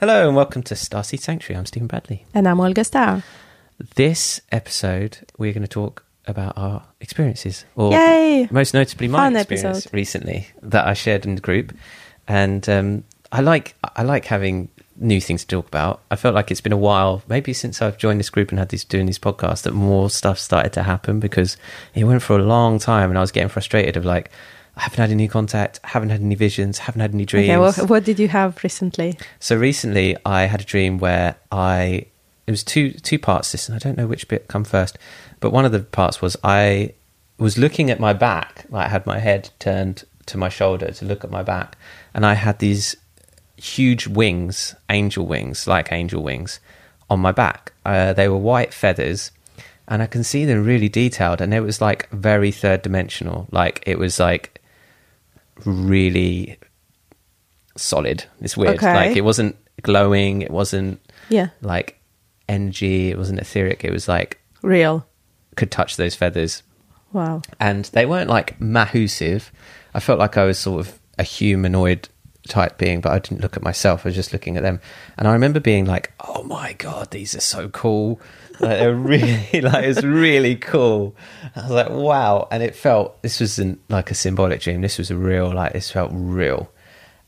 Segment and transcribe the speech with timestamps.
[0.00, 1.58] Hello and welcome to Starseed Sanctuary.
[1.58, 2.26] I'm Stephen Bradley.
[2.34, 3.22] And I'm Olga Starr.
[3.94, 8.48] This episode, we're going to talk about our experiences, or Yay!
[8.50, 9.94] most notably my Fun experience episode.
[9.94, 11.72] recently that I shared in the group.
[12.26, 16.00] And um, I like I like having new things to talk about.
[16.10, 18.68] I felt like it's been a while, maybe since I've joined this group and had
[18.70, 21.56] these doing these podcasts, that more stuff started to happen because
[21.94, 24.30] it went for a long time, and I was getting frustrated of like.
[24.76, 27.48] I haven't had any contact, haven't had any visions, haven't had any dreams.
[27.48, 29.16] Okay, well, what did you have recently?
[29.38, 32.06] So recently, I had a dream where I
[32.46, 33.52] it was two two parts.
[33.52, 34.98] This and I don't know which bit come first,
[35.40, 36.94] but one of the parts was I
[37.38, 38.66] was looking at my back.
[38.68, 41.76] Like I had my head turned to my shoulder to look at my back,
[42.12, 42.96] and I had these
[43.56, 46.60] huge wings, angel wings, like angel wings,
[47.08, 47.72] on my back.
[47.86, 49.30] Uh, they were white feathers,
[49.88, 51.40] and I can see them really detailed.
[51.40, 53.46] And it was like very third dimensional.
[53.50, 54.60] Like it was like
[55.64, 56.58] really
[57.76, 58.24] solid.
[58.40, 58.76] It's weird.
[58.76, 58.94] Okay.
[58.94, 60.42] Like it wasn't glowing.
[60.42, 62.00] It wasn't Yeah, like
[62.48, 63.10] energy.
[63.10, 63.84] It wasn't etheric.
[63.84, 65.06] It was like real.
[65.56, 66.62] could touch those feathers,
[67.12, 67.42] Wow.
[67.60, 69.52] and they weren't like mahusive.
[69.94, 72.08] I felt like I was sort of a humanoid
[72.48, 74.04] type being, but I didn't look at myself.
[74.04, 74.80] I was just looking at them,
[75.16, 78.20] and I remember being like, "Oh my god, these are so cool."
[78.60, 81.16] Like, they're really like it's really cool.
[81.56, 84.80] I was like, "Wow!" And it felt this wasn't like a symbolic dream.
[84.80, 86.70] This was a real like this felt real,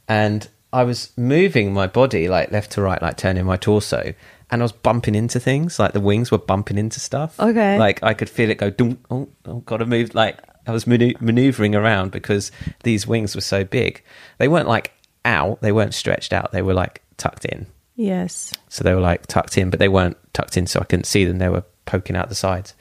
[0.09, 4.15] and I was moving my body like left to right, like turning my torso,
[4.51, 5.79] and I was bumping into things.
[5.79, 7.39] Like the wings were bumping into stuff.
[7.41, 7.79] Okay.
[7.79, 8.71] Like I could feel it go.
[8.71, 10.15] Dunk, oh, oh, gotta move.
[10.15, 12.51] Like I was maneuvering around because
[12.83, 14.03] these wings were so big.
[14.39, 14.93] They weren't like
[15.25, 15.61] out.
[15.61, 16.53] They weren't stretched out.
[16.53, 17.67] They were like tucked in.
[17.97, 18.53] Yes.
[18.69, 21.25] So they were like tucked in, but they weren't tucked in, so I couldn't see
[21.25, 21.39] them.
[21.39, 22.75] They were poking out the sides.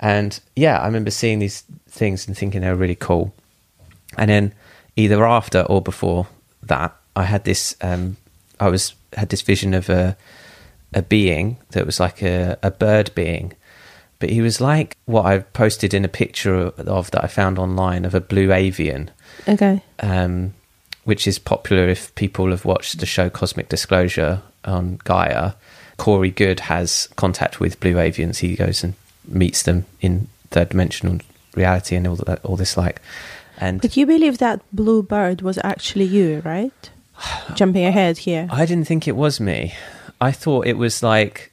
[0.00, 3.32] And yeah, I remember seeing these things and thinking they were really cool.
[4.18, 4.52] And then
[4.96, 6.26] either after or before
[6.62, 7.76] that, I had this.
[7.80, 8.16] Um,
[8.58, 10.16] I was had this vision of a
[10.92, 13.52] a being that was like a, a bird being,
[14.20, 18.04] but he was like what I posted in a picture of that I found online
[18.04, 19.10] of a blue avian
[19.48, 19.82] Okay.
[19.98, 20.54] um,
[21.02, 25.52] which is popular if people have watched the show Cosmic Disclosure on Gaia.
[25.96, 28.38] Corey Goode has contact with blue avians.
[28.38, 28.94] He goes and
[29.26, 31.20] meets them in third dimensional
[31.54, 33.00] reality and all that, all this like.
[33.58, 36.90] And But you believe that blue bird was actually you, right?
[37.54, 38.48] Jumping ahead here.
[38.50, 39.74] I didn't think it was me.
[40.20, 41.52] I thought it was like,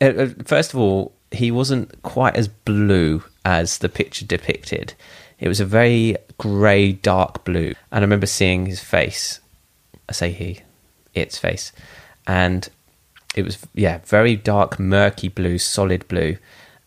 [0.00, 4.94] uh, uh, first of all, he wasn't quite as blue as the picture depicted.
[5.38, 7.74] It was a very grey, dark blue.
[7.90, 9.40] And I remember seeing his face.
[10.08, 10.60] I say he,
[11.14, 11.72] its face.
[12.26, 12.68] And
[13.34, 16.36] it was, yeah, very dark, murky blue, solid blue.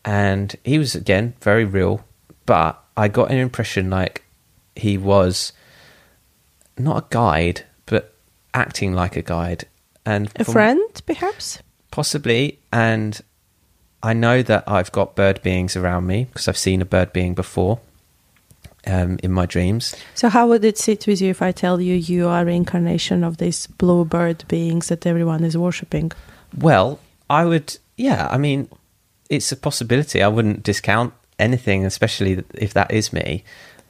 [0.04, 2.06] And he was, again, very real.
[2.46, 4.24] But I got an impression like
[4.76, 5.52] he was
[6.78, 8.14] not a guide, but
[8.54, 9.66] acting like a guide.
[10.06, 11.60] And A friend, perhaps?
[11.90, 12.60] Possibly.
[12.72, 13.20] And
[14.04, 17.34] I know that I've got bird beings around me because I've seen a bird being
[17.34, 17.80] before
[18.88, 19.96] um, in my dreams.
[20.14, 23.38] So, how would it sit with you if I tell you you are reincarnation of
[23.38, 26.12] these blue bird beings that everyone is worshipping?
[26.58, 28.70] Well, I would, yeah, I mean,
[29.30, 30.22] it's a possibility.
[30.22, 33.44] I wouldn't discount anything, especially if that is me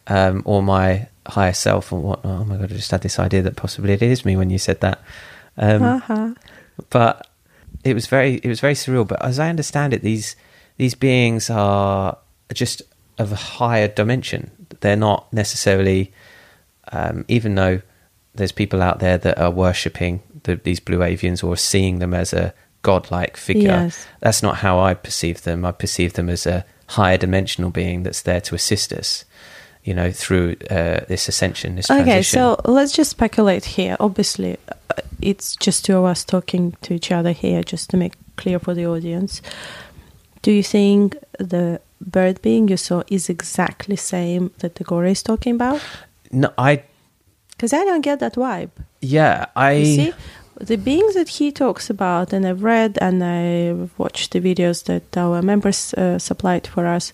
[0.07, 2.19] um, or my higher self and what.
[2.23, 4.57] Oh my God, I just had this idea that possibly it is me when you
[4.57, 5.01] said that.
[5.57, 6.33] Um, Haha.
[6.89, 7.27] but
[7.85, 10.35] it was very it was very surreal but as i understand it these
[10.75, 12.17] these beings are
[12.53, 12.81] just
[13.17, 16.11] of a higher dimension they're not necessarily
[16.91, 17.81] um, even though
[18.35, 22.33] there's people out there that are worshipping the, these blue avians or seeing them as
[22.33, 24.05] a godlike figure Yes.
[24.19, 28.21] that's not how i perceive them i perceive them as a higher dimensional being that's
[28.21, 29.25] there to assist us
[29.83, 33.95] you know through uh, this ascension this Okay, so let's just speculate here.
[33.99, 38.13] Obviously, uh, it's just two of us talking to each other here, just to make
[38.35, 39.43] clear for the audience.
[40.41, 45.23] Do you think the bird being you saw is exactly same that the Gore is
[45.23, 45.81] talking about?
[46.31, 46.83] no i
[47.51, 48.71] Because I don't get that vibe.
[49.01, 50.13] yeah i You see,
[50.67, 55.17] the beings that he talks about, and I've read and I've watched the videos that
[55.17, 57.13] our members uh, supplied for us,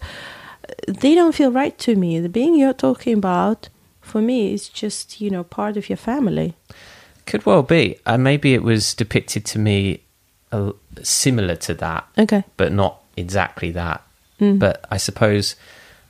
[0.88, 2.20] they don't feel right to me.
[2.22, 3.70] The being you're talking about,
[4.02, 6.54] for me, is just, you know, part of your family.
[7.26, 7.98] Could well be.
[8.06, 10.02] And maybe it was depicted to me
[10.52, 12.44] uh, similar to that, Okay.
[12.58, 14.02] but not exactly that.
[14.42, 14.60] Mm.
[14.60, 15.56] But I suppose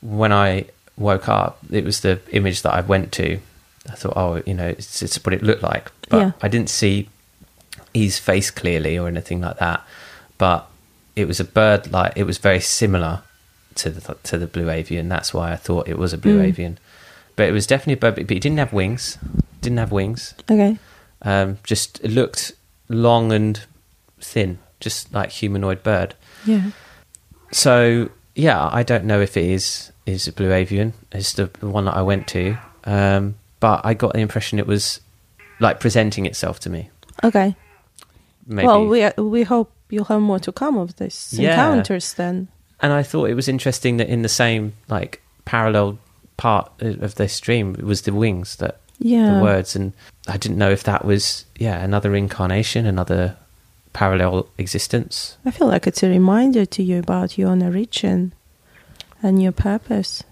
[0.01, 0.65] when I
[0.97, 3.39] woke up, it was the image that I went to.
[3.89, 5.91] I thought, oh, you know, it's, it's what it looked like.
[6.09, 6.31] But Yeah.
[6.41, 7.09] I didn't see
[7.93, 9.85] his face clearly or anything like that.
[10.37, 10.67] But
[11.15, 13.21] it was a bird like, it was very similar
[13.75, 15.09] to the, to the blue avian.
[15.09, 16.45] That's why I thought it was a blue Mm.
[16.45, 16.77] avian.
[17.35, 19.17] But it was definitely a bird, but it didn't have wings.
[19.61, 20.77] Didn't have wings Okay.
[21.21, 22.51] um, just it looked
[22.89, 23.61] long and
[24.19, 26.13] thin, just like humanoid bird.
[26.45, 26.71] Yeah.
[27.51, 28.09] So
[28.41, 30.93] yeah, I don't know if it is is a blue avian.
[31.11, 34.67] It's the, the one that I went to, um, but I got the impression it
[34.67, 34.99] was
[35.59, 36.89] like presenting itself to me.
[37.23, 37.55] Okay.
[38.47, 38.65] Maybe.
[38.67, 41.51] Well, we we hope you'll have more to come of these Yeah.
[41.51, 42.47] encounters then.
[42.83, 45.97] and I thought it was interesting that in the same like parallel
[46.37, 49.35] part of this stream it was the wings that Yeah.
[49.35, 49.93] the words, and
[50.27, 53.35] I didn't know if that was yeah another incarnation, another
[53.93, 55.37] parallel existence.
[55.45, 58.33] I feel like it's a reminder to you about your own origin
[59.21, 60.23] and your purpose.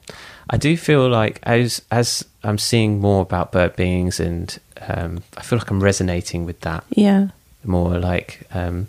[0.50, 4.58] I do feel like as as I'm seeing more about bird beings, and
[4.88, 7.28] um, I feel like I'm resonating with that Yeah.
[7.64, 8.88] more, like um,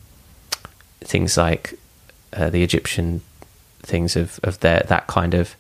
[1.01, 1.75] things like
[2.33, 3.21] uh, the Egyptian
[3.83, 5.55] things of of their that kind of.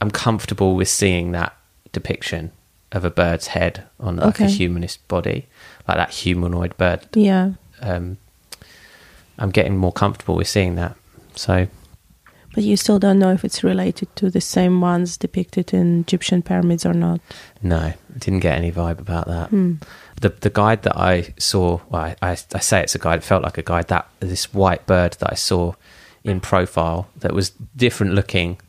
[0.00, 1.56] I'm comfortable with seeing that
[1.92, 2.52] depiction
[2.92, 5.46] of a bird's head on like a humanist body,
[5.88, 7.00] like that humanoid bird.
[7.14, 7.52] Yeah.
[7.80, 8.18] Um,
[9.38, 10.96] I'm getting more comfortable with seeing that.
[11.34, 11.68] So
[12.54, 16.42] But you still don't know if it's related to the same ones depicted in Egyptian
[16.42, 17.20] pyramids or not.
[17.62, 19.50] no, didn't get any vibe about that.
[19.50, 19.74] Hmm.
[20.20, 23.20] the the guide that I saw, well, I, I, I say it's a guide.
[23.20, 23.88] It felt like a guide.
[23.88, 25.74] That this white bird that I saw
[26.24, 28.60] in profile that was different looking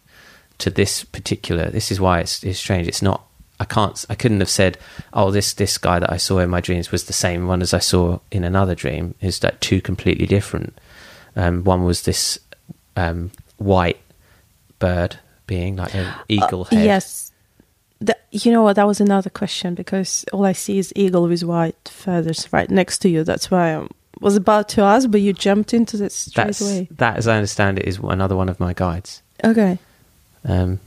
[0.60, 1.70] to this particular.
[1.70, 2.88] This is why it's, it's strange.
[2.88, 3.26] It's not.
[3.60, 4.06] I can't.
[4.10, 4.78] I couldn't have said,
[5.14, 7.74] "Oh, this this guy that I saw in my dreams was the same one as
[7.74, 10.78] I saw in another dream." Is that two completely different?
[11.36, 12.40] Um, one was this
[12.96, 14.00] um, white
[14.80, 15.18] bird
[15.48, 16.86] being like an eagle Uh, head.
[16.86, 17.32] Yes.
[18.02, 18.78] The, you know what?
[18.78, 23.00] That was another question because all I see is eagle with white feathers right next
[23.00, 23.26] to you.
[23.26, 23.88] That's why I
[24.22, 26.88] was about to ask, but you jumped into this straight That's away.
[26.92, 29.22] that, as I understand it, is another one of my guides.
[29.44, 29.80] Okay.
[30.46, 30.80] Um,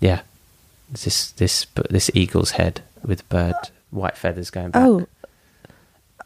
[0.00, 0.22] yeah,
[0.92, 3.54] this this this eagle's head with bird
[3.90, 4.82] white feathers going back.
[4.86, 5.06] Oh,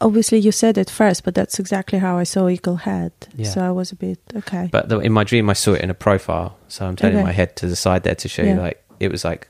[0.01, 3.11] obviously you said it first, but that's exactly how I saw eagle head.
[3.35, 3.49] Yeah.
[3.49, 4.69] So I was a bit okay.
[4.71, 7.25] But the, in my dream, I saw it in a profile, so I'm turning Okay.
[7.25, 9.47] my head to the side there to show you like it was like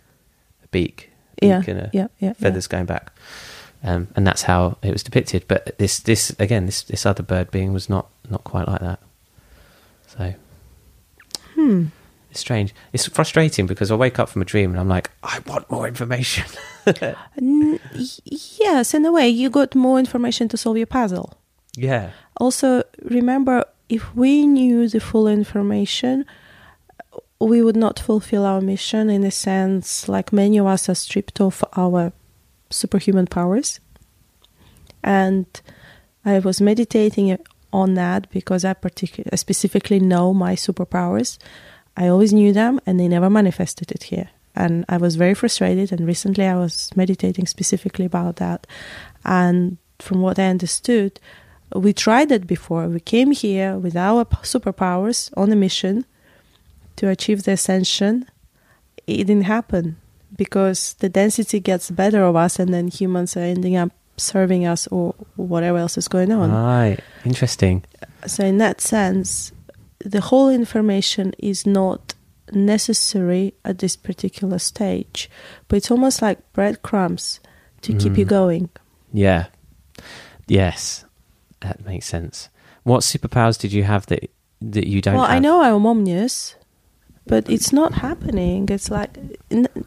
[0.64, 1.10] a beak,
[1.42, 3.12] beak yeah, and a yeah, yeah, feathers going back,
[3.84, 5.46] um, and that's how it was depicted.
[5.48, 9.00] But this this again this this other bird being was not not quite like that.
[10.08, 10.34] So
[11.56, 11.86] Hmm.
[12.38, 12.74] Strange.
[12.94, 15.88] It's frustrating because I wake up from a dream and I'm like, I want more
[15.88, 16.46] information.
[17.38, 17.80] N-
[18.26, 21.34] yes, in a way, you got more information to solve your puzzle.
[21.76, 26.26] yeah, Also, remember, if we knew the full information,
[27.40, 31.40] we would not fulfill our mission in a sense like many of us are stripped
[31.40, 32.12] of our
[32.70, 33.80] superhuman powers.
[35.04, 35.46] And
[36.26, 37.38] I was meditating
[37.72, 41.38] on that because I, particu- I specifically know my superpowers.
[41.98, 44.30] I always knew them and they never manifested it here.
[44.56, 45.92] And I was very frustrated.
[45.92, 48.66] And recently I was meditating specifically about that.
[49.26, 51.20] And from what I understood,
[51.76, 52.88] we tried that before.
[52.88, 56.06] We came here with our superpowers on a mission
[56.96, 58.28] to achieve the ascension.
[59.06, 59.98] It didn't happen
[60.36, 64.88] because the density gets better of us, and then humans are ending up serving us
[64.88, 66.52] or whatever else is going on.
[66.52, 67.84] right, interesting.
[68.26, 69.52] So, in that sense,
[70.00, 72.14] the whole information is not
[72.54, 75.30] necessary at this particular stage,
[75.68, 77.40] but it's almost like breadcrumbs
[77.82, 78.30] to keep you Mm.
[78.30, 78.70] going.
[79.14, 79.46] Yeah.
[80.48, 81.06] Yes.
[81.62, 82.50] That makes sense.
[82.84, 84.30] What superpowers did you have that
[84.62, 86.56] that you don't well, I know I'm omnious,
[87.28, 88.68] but it's not happening.
[88.70, 89.14] It's like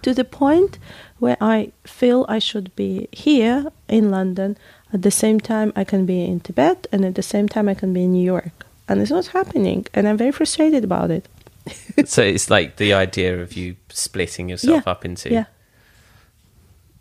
[0.03, 0.79] to the point
[1.19, 4.57] where I feel I should be here in London.
[4.93, 7.75] At the same time, I can be in Tibet, and at the same time, I
[7.75, 8.67] can be in New York.
[8.91, 11.29] And it's not happening, and I'm very frustrated about it.
[12.07, 14.91] so it's like the idea of you splitting yourself Yeah.
[14.93, 15.45] up into Yeah,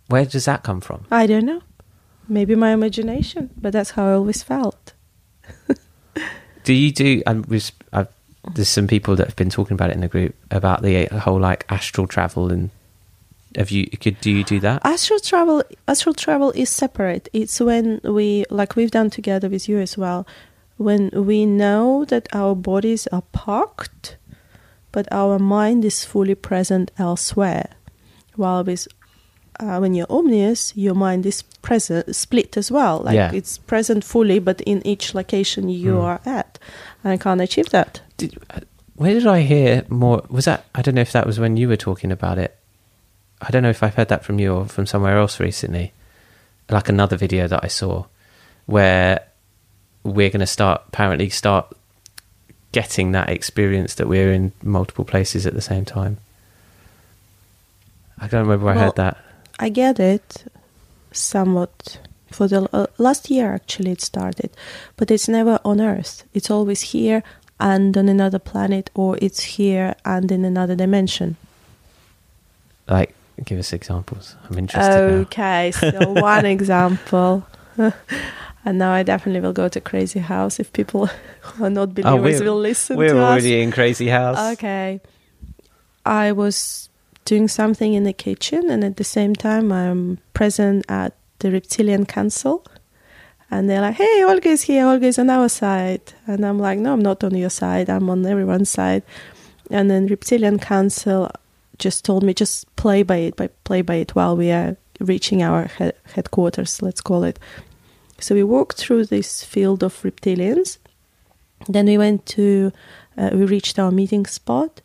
[0.08, 1.06] Where does that come from?
[1.12, 1.62] I don't know.
[2.28, 4.94] Maybe my imagination, but that's how I always felt.
[6.64, 7.46] Do you do and
[7.94, 8.08] I've,
[8.54, 11.20] there's some people that have been talking about it in the group about the uh,
[11.20, 12.70] whole like astral travel and
[13.56, 14.86] have you could do you do that?
[14.86, 17.28] Astral travel, astral travel is separate.
[17.34, 20.28] It's when we, like we've done together with you as well,
[20.80, 24.16] when we know that our bodies are parked,
[24.92, 27.68] but our mind is fully present elsewhere.
[28.36, 28.88] While with
[29.60, 33.02] uh, when you're omnious, your mind is present, split as well.
[33.04, 33.32] Like Yeah.
[33.34, 36.06] it's present fully, but in each location you Hmm.
[36.06, 36.58] are at.
[37.04, 38.00] And I can't achieve that.
[38.16, 38.62] Did, uh,
[38.96, 40.24] where did I hear more?
[40.30, 42.56] Was that I don't know if that was when you were talking about it.
[43.42, 45.92] I don't know if I've heard that from you or from somewhere else recently.
[46.70, 48.06] Like another video that I saw,
[48.66, 49.20] where
[50.04, 51.76] we're going to start apparently start
[52.72, 56.18] getting that experience that we're in multiple places at the same time.
[58.20, 59.18] I don't remember where I heard that.
[59.60, 60.46] I get it
[61.12, 62.00] somewhat
[62.32, 64.52] For the uh, last year, actually, it started,
[64.98, 66.24] but it's never on Earth.
[66.34, 67.24] It's always here
[67.60, 71.38] and on another planet, or it's here and in another dimension.
[72.88, 74.36] Like, give us examples.
[74.50, 74.90] I'm interested.
[74.90, 75.22] now.
[75.22, 77.46] Okay, so one example.
[78.70, 81.08] and now I definitely will go to Crazy House if people
[81.42, 83.32] who are not oh, believers Oh, will listen We're to us.
[83.32, 84.38] already in Crazy House.
[84.54, 85.02] Okay.
[86.06, 86.88] I was
[87.26, 92.06] doing something in the kitchen, and at the same time, I'm present at the Reptilian
[92.06, 92.64] Council.
[93.50, 96.14] And they're like, hey, Olga is here, Olga is on our side.
[96.28, 99.02] And I'm like, no, I'm not on your side, I'm on everyone's side.
[99.72, 101.32] And then Reptilian Council
[101.80, 105.42] just told me, just play by it, by play by it while we are reaching
[105.42, 107.40] our he- headquarters, let's call it.
[108.22, 110.78] So we walked through this field of reptilians.
[111.68, 112.72] Then we went to,
[113.18, 114.82] uh, we reached our meeting spot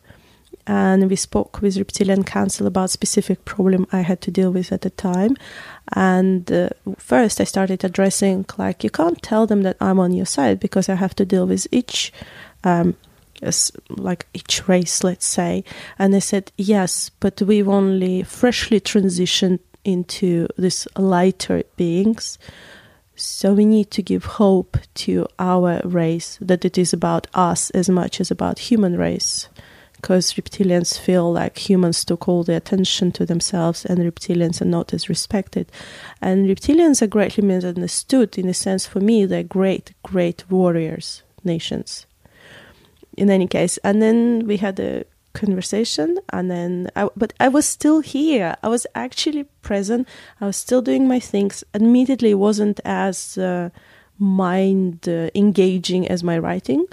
[0.67, 4.81] and we spoke with reptilian council about specific problem i had to deal with at
[4.81, 5.35] the time.
[5.93, 10.25] And uh, first i started addressing like you can't tell them that i'm on your
[10.25, 12.11] side because i have to deal with each
[12.63, 12.95] um,
[13.89, 15.63] like each race let's say.
[15.99, 22.39] And they said yes but we've only freshly transitioned into this lighter beings
[23.15, 27.89] so we need to give hope to our race that it is about us as
[27.89, 29.49] much as about human race
[30.05, 34.93] because reptilians feel like humans took all the attention to themselves and reptilians are not
[34.93, 35.71] as respected.
[36.21, 38.37] And reptilians are greatly misunderstood.
[38.37, 42.05] In a sense for me they're great great warriors nations.
[43.17, 47.65] In any case and then we had a conversation and then I, but i was
[47.65, 50.07] still here i was actually present
[50.41, 53.69] i was still doing my things admittedly it wasn't as uh,
[54.17, 56.85] mind uh, engaging as my writing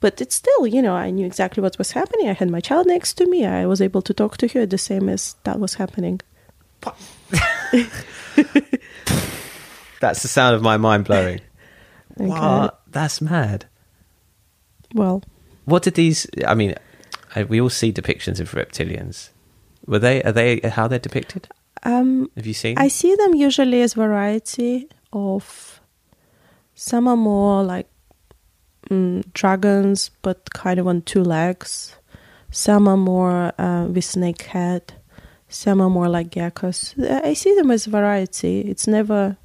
[0.00, 2.86] but it's still you know i knew exactly what was happening i had my child
[2.86, 5.74] next to me i was able to talk to her the same as that was
[5.74, 6.20] happening
[10.00, 11.40] That's the sound of my mind blowing.
[12.18, 12.30] Okay.
[12.30, 12.80] What?
[12.90, 13.66] That's mad.
[14.94, 15.22] well
[15.66, 16.26] What did these?
[16.48, 16.76] I mean, I,
[17.44, 19.30] we all see depictions of reptilians.
[19.86, 20.22] Were they?
[20.22, 20.60] Are they?
[20.60, 21.48] How they're depicted?
[21.82, 22.78] um Have you seen?
[22.78, 25.80] I see them usually as variety of
[26.74, 27.88] some are more like
[28.90, 31.96] mm, dragons, but kind of on two legs.
[32.50, 34.92] Some are more uh, with snake head.
[35.48, 36.94] Some are more like geckos.
[37.24, 38.60] I see them as variety.
[38.60, 39.36] It's never.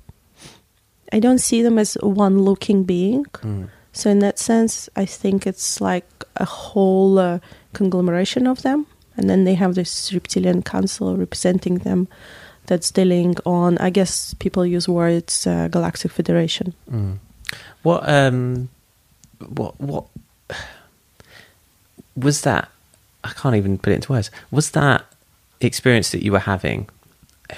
[1.13, 3.25] I don't see them as one looking being.
[3.25, 3.69] Mm.
[3.93, 6.07] So in that sense, I think it's like
[6.37, 7.39] a whole uh,
[7.73, 8.85] conglomeration of them,
[9.17, 12.07] and then they have this reptilian council representing them.
[12.67, 16.73] That's dealing on, I guess people use words, uh, Galactic Federation.
[16.89, 17.17] Mm.
[17.83, 18.07] What?
[18.07, 18.69] Um.
[19.39, 19.79] What?
[19.81, 20.05] What?
[22.15, 22.69] Was that?
[23.23, 24.31] I can't even put it into words.
[24.51, 25.05] Was that
[25.59, 26.87] experience that you were having?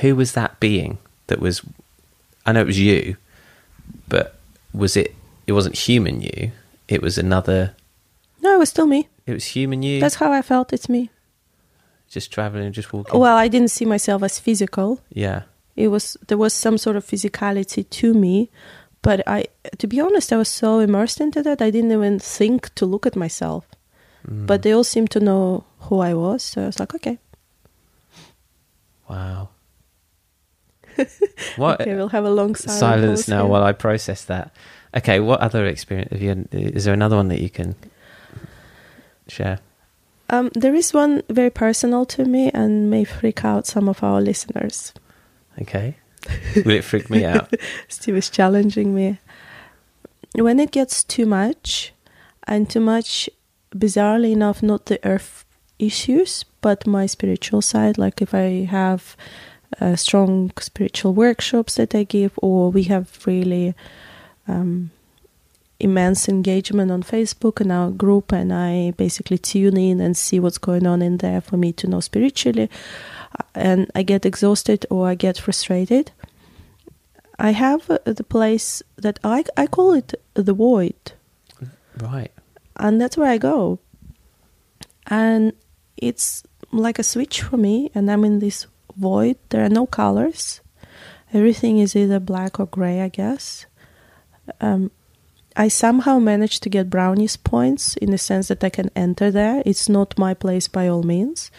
[0.01, 1.61] Who was that being that was?
[2.45, 3.17] I know it was you,
[4.07, 4.39] but
[4.73, 5.13] was it?
[5.45, 6.51] It wasn't human you.
[6.87, 7.75] It was another.
[8.41, 9.07] No, it was still me.
[9.25, 9.99] It was human you.
[9.99, 10.73] That's how I felt.
[10.73, 11.09] It's me.
[12.09, 13.19] just traveling, just walking.
[13.19, 14.99] Well, I didn't see myself as physical.
[15.09, 15.43] yeah.
[15.75, 18.51] It was there was some sort of physicality to me,
[19.01, 19.45] but I,
[19.79, 23.07] to be honest, I was so immersed into that I didn't even think to look
[23.07, 23.65] at myself.
[24.27, 24.45] Mm.
[24.45, 27.17] But they all seemed to know who I was, so I was like, okay,
[29.09, 29.49] Wow.
[31.55, 33.51] what okay, we'll have a long silence, silence now here.
[33.51, 34.53] while I process that.
[34.95, 36.47] Okay, what other experience have you?
[36.51, 37.75] Is there another one that you can
[39.27, 39.59] share?
[40.29, 44.21] Um, there is one very personal to me and may freak out some of our
[44.21, 44.93] listeners.
[45.61, 45.97] Okay,
[46.55, 47.53] will it freak me out?
[47.87, 49.19] Steve is challenging me.
[50.35, 51.93] When it gets too much,
[52.47, 53.29] and too much,
[53.75, 55.45] bizarrely enough, not the earth
[55.79, 59.15] issues, but my spiritual side, like if I have
[59.79, 63.73] uh, strong spiritual workshops that I give, or we have really
[64.47, 64.91] um,
[65.79, 70.57] immense engagement on Facebook and our group, and I basically tune in and see what's
[70.57, 72.69] going on in there for me to know spiritually,
[73.39, 76.11] uh, and I get exhausted or I get frustrated.
[77.39, 81.13] I have uh, the place that I I call it the void,
[81.99, 82.31] Right.
[82.77, 83.79] and that's where I go.
[85.07, 85.53] And
[85.97, 89.37] it's like a switch for me, and I'm in this void.
[89.49, 90.61] There are no colors.
[91.33, 93.65] Everything is either black or gray, I guess.
[94.61, 94.91] Um,
[95.55, 99.61] I somehow managed to get brownies points in the sense that I can enter there.
[99.65, 101.51] It's not my place by all means,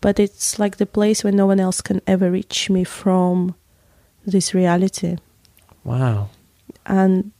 [0.00, 3.54] but it's like the place where no one else can ever reach me from
[4.24, 5.16] this reality.
[5.84, 6.30] Wow.
[6.84, 7.32] And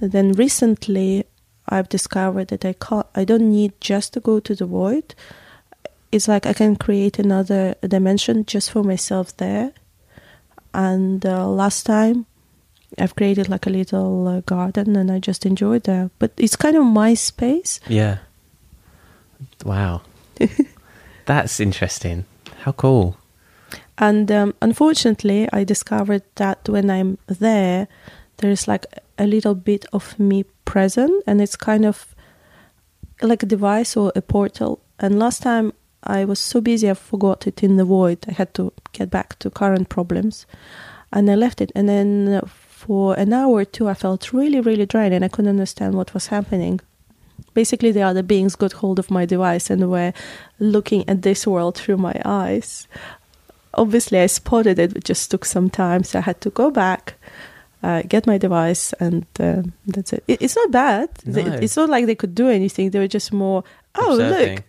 [0.00, 1.24] then recently,
[1.68, 3.06] I've discovered that I can't.
[3.14, 5.14] I don't need just to go to the void.
[6.12, 9.72] It's like I can create another dimension just for myself there.
[10.72, 12.26] And uh, last time,
[12.98, 16.10] I've created like a little uh, garden, and I just enjoyed that.
[16.18, 17.80] But it's kind of my space.
[17.88, 18.18] Yeah.
[19.64, 20.02] Wow.
[21.26, 22.24] That's interesting.
[22.62, 23.16] How cool.
[23.98, 27.88] And um, unfortunately, I discovered that when I'm there,
[28.38, 28.86] there's like
[29.18, 32.14] a little bit of me present, and it's kind of
[33.22, 34.80] like a device or a portal.
[34.98, 35.72] And last time
[36.02, 38.18] I was so busy, I forgot it in the void.
[38.28, 40.46] I had to get back to current problems,
[41.12, 41.70] and I left it.
[41.74, 42.40] And then
[42.86, 46.12] for an hour or two, I felt really, really drained, and I couldn't understand what
[46.12, 46.80] was happening.
[47.54, 50.12] Basically, the other beings got hold of my device and were
[50.58, 52.86] looking at this world through my eyes.
[53.72, 57.14] Obviously, I spotted it, it just took some time, so I had to go back,
[57.82, 60.24] uh, get my device, and uh, that's it.
[60.28, 60.42] it.
[60.42, 61.08] It's not bad.
[61.24, 61.40] No.
[61.40, 62.90] It's not like they could do anything.
[62.90, 63.64] They were just more,
[63.94, 64.56] oh, Observing.
[64.56, 64.64] look,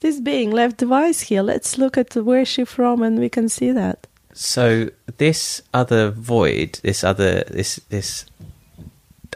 [0.00, 1.42] this being left device here.
[1.42, 4.06] Let's look at where she's from, and we can see that.
[4.38, 8.26] So this other void, this other this this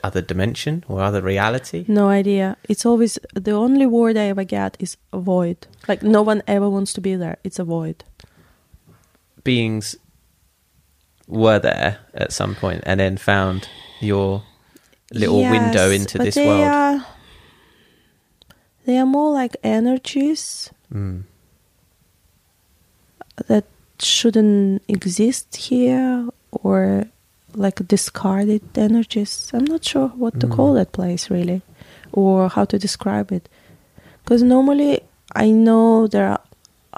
[0.04, 1.85] other dimension or other reality.
[1.88, 2.57] No idea.
[2.69, 5.66] It's always the only word I ever get is void.
[5.88, 7.38] Like no one ever wants to be there.
[7.45, 8.04] It's a void.
[9.42, 9.97] beings
[11.26, 13.69] were there at some point and then found
[14.00, 14.42] your
[15.14, 16.64] little Yes, window into this they world.
[16.64, 17.07] Are,
[18.85, 21.23] they are more like energies Mm.
[23.47, 23.64] that
[24.02, 27.04] shouldn't exist here, or
[27.54, 29.50] like discarded energies.
[29.52, 30.54] I'm not sure what to Mm.
[30.57, 31.62] call that place really,
[32.12, 33.49] or how to describe it.
[34.25, 35.00] Because normally
[35.35, 36.40] I know there are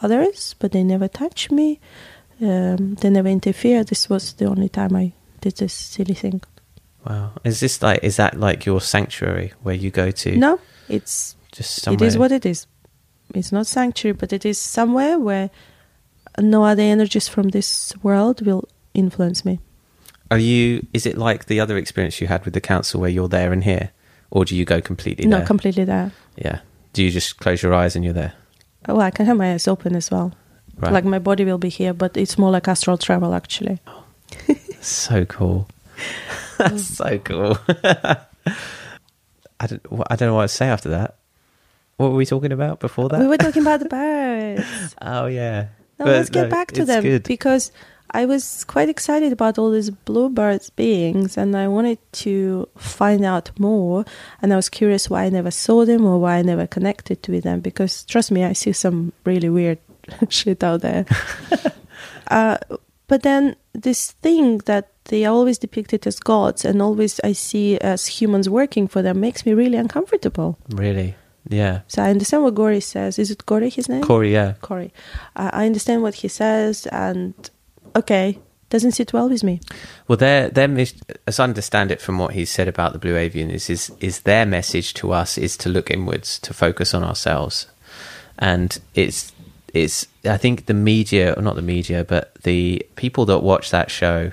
[0.03, 1.79] others, but they never touch me.
[2.41, 3.85] Um, they never interfere.
[3.85, 6.43] This was the only time I did this silly thing.
[7.07, 7.31] Wow.
[7.45, 11.83] Is this like is that like your sanctuary where you go to No, it's just
[11.83, 12.05] somewhere?
[12.05, 12.67] It is what it is.
[13.35, 15.51] It's not sanctuary, but it is somewhere where
[16.39, 19.59] no other energies from this world will influence me.
[20.31, 23.29] Are you is it like the other experience you had with the council where you're
[23.29, 23.91] there and here?
[24.31, 25.47] Or do you go completely No, there?
[25.47, 26.11] completely there.
[26.37, 26.61] yeah.
[26.95, 28.33] Do you just close your eyes and you're there?
[28.89, 30.33] Oh, I can have my eyes open as well.
[30.79, 30.93] Right.
[30.93, 33.79] Like my body will be here, but it's more like astral travel actually.
[33.87, 34.05] Oh.
[34.81, 35.69] So cool.
[36.59, 37.59] That's so cool.
[39.61, 39.83] I don't.
[40.11, 41.17] I don't know what to say after that.
[41.99, 43.21] What were we talking about before that?
[43.21, 44.97] We were talking about the birds.
[45.01, 45.69] oh yeah.
[46.03, 47.23] Now But let's get no, back to them good.
[47.23, 47.71] because
[48.11, 53.51] I was quite excited about all these bluebirds beings and I wanted to find out
[53.59, 54.05] more
[54.43, 57.45] and I was curious why I never saw them or why I never connected with
[57.45, 59.79] them because trust me I see some really weird
[60.29, 61.07] shit out there.
[62.31, 62.59] uh,
[63.07, 67.79] but then this thing that they are always depicted as gods and always I see
[67.79, 70.59] as humans working for them makes me really uncomfortable.
[70.69, 71.15] Really.
[71.49, 71.81] Yeah.
[71.89, 73.19] So I understand what Gori says.
[73.19, 74.03] Is it Gori his name?
[74.03, 74.33] Corey.
[74.33, 74.55] Yeah.
[74.61, 74.93] Corey.
[75.37, 77.35] I I understand what he says, and
[77.97, 78.39] okay,
[78.73, 79.61] doesn't sit well with me.
[80.09, 80.69] Well, their their
[81.27, 84.21] as I understand it from what he said about the Blue Avian is is is
[84.21, 87.67] their message to us is to look inwards, to focus on ourselves,
[88.39, 89.33] and it's
[89.75, 93.91] it's I think the media, or not the media, but the people that watch that
[93.91, 94.33] show.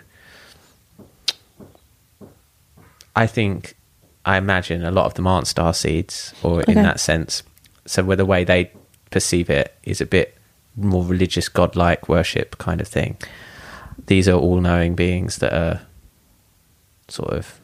[3.16, 3.76] I think,
[4.26, 7.44] I imagine a lot of them aren't star seeds, or in that sense.
[7.86, 8.72] So, where the way they
[9.12, 10.36] perceive it is a bit
[10.76, 13.18] more religious, godlike worship kind of thing
[14.10, 15.82] these are all knowing beings that are
[17.08, 17.60] sort of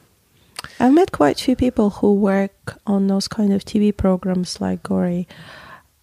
[0.79, 4.81] I've met quite a few people who work on those kind of TV programs like
[4.83, 5.27] Gory.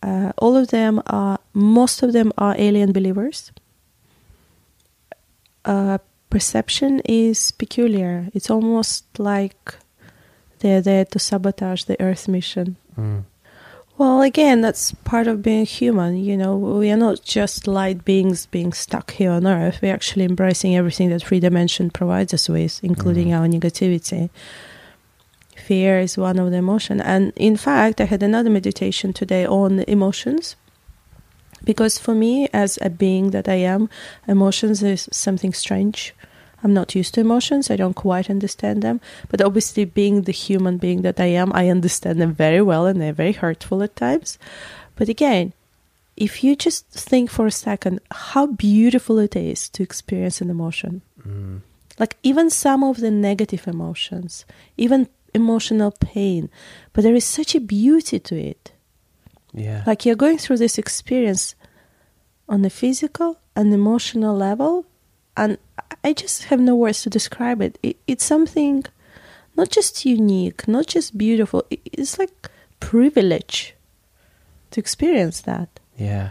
[0.03, 3.51] Uh, all of them are, most of them are alien believers.
[5.65, 5.99] Uh,
[6.31, 8.29] perception is peculiar.
[8.35, 9.75] It's almost like
[10.63, 12.77] they're there to sabotage the Earth mission.
[12.99, 13.25] Mm.
[13.99, 16.17] Well, again, that's part of being human.
[16.17, 19.81] You know, we are not just light beings being stuck here on Earth.
[19.83, 23.39] We're actually embracing everything that three dimension provides us with, including mm.
[23.39, 24.31] our negativity.
[25.67, 29.81] Fear is one of the emotion, and in fact, I had another meditation today on
[29.81, 30.57] emotions.
[31.65, 33.89] Because for me, as a being that I am,
[34.27, 36.15] emotions is something strange.
[36.63, 37.71] I'm not used to emotions.
[37.71, 39.01] I don't quite understand them.
[39.29, 43.01] But obviously, being the human being that I am, I understand them very well and
[43.01, 44.39] they're very hurtful at times.
[44.97, 45.53] But again,
[46.17, 51.03] if you just think for a second how beautiful it is to experience an emotion,
[51.27, 51.61] mm.
[51.99, 54.45] like even some of the negative emotions,
[54.77, 56.51] even emotional pain,
[56.93, 58.73] but there is such a beauty to it
[59.53, 61.55] yeah like you're going through this experience
[62.49, 64.87] on a physical and emotional level
[65.37, 65.59] and
[66.05, 68.85] i just have no words to describe it, it it's something
[69.57, 73.75] not just unique not just beautiful it- it's like privilege
[74.71, 76.31] to experience that yeah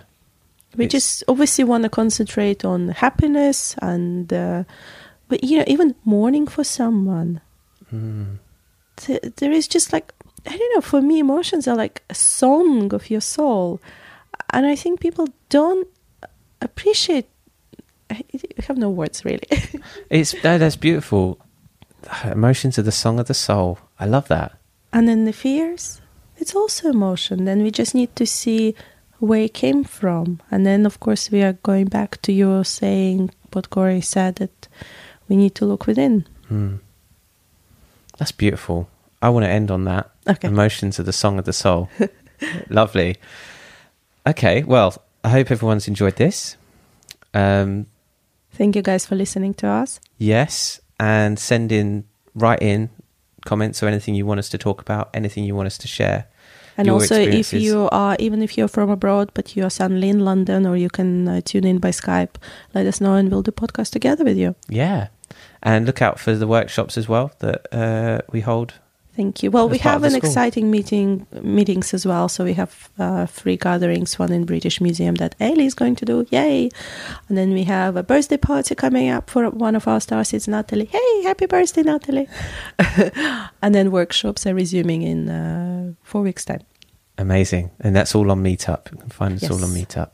[0.77, 4.63] We It's- just obviously want to concentrate on happiness and, uh,
[5.27, 7.41] but you know, even mourning for someone.
[7.91, 8.37] Mm.
[8.95, 10.13] Th- there is just like
[10.47, 10.81] I don't know.
[10.81, 13.79] For me, emotions are like a song of your soul,
[14.53, 15.87] and I think people don't
[16.61, 17.27] appreciate.
[18.61, 19.47] I I have no words really.
[20.09, 21.37] It's no, that's beautiful.
[22.23, 23.77] Emotions are the song of the soul.
[23.99, 24.51] I love that.
[24.93, 26.01] and then the fears,
[26.37, 27.45] it's also emotion.
[27.45, 28.73] Then we just need to see
[29.19, 33.29] where it came from, and then of course we are going back to your saying
[33.53, 34.67] what Corey said that
[35.29, 36.25] we need to look within.
[36.49, 36.79] Mm.
[38.17, 38.87] That's beautiful.
[39.21, 40.09] I want to end on that.
[40.27, 40.47] Okay.
[40.47, 41.89] Emotions are the song of the soul.
[42.69, 43.15] Lovely.
[44.25, 44.93] Okay, well,
[45.23, 46.57] I hope everyone's enjoyed this.
[47.33, 47.85] Um,
[48.51, 49.99] Thank you guys for listening to us.
[50.17, 52.89] yes, and send in, write in
[53.45, 56.27] comments or anything you want us to talk about, anything you want us to share.
[56.77, 60.19] And also, if you are, even if you're from abroad, but you are suddenly in
[60.19, 62.35] London, or you can uh, tune in by Skype,
[62.73, 64.55] let us know and we'll do podcast together with you.
[64.69, 65.07] Yeah.
[65.61, 68.75] And look out for the workshops as well that uh, we hold.
[69.15, 69.51] Thank you.
[69.51, 70.29] Well, we have an school.
[70.29, 72.29] exciting meeting meetings as well.
[72.29, 76.05] So we have uh, three gatherings: one in British Museum that Ailey is going to
[76.05, 76.69] do, yay!
[77.27, 80.33] And then we have a birthday party coming up for one of our stars.
[80.33, 80.85] It's Natalie.
[80.85, 82.29] Hey, happy birthday, Natalie!
[83.61, 86.61] and then workshops are resuming in uh, four weeks' time.
[87.17, 87.69] Amazing.
[87.81, 88.91] And that's all on Meetup.
[88.91, 90.13] You can find us all on Meetup.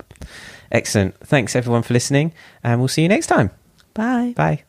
[0.71, 1.15] Excellent.
[1.19, 2.33] Thanks everyone for listening,
[2.63, 3.51] and we'll see you next time.
[3.93, 4.33] Bye.
[4.35, 4.63] Bye.